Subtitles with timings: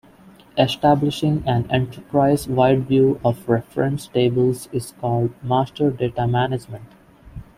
[0.57, 6.87] Establishing an enterprise-wide view of reference tables is called master data management.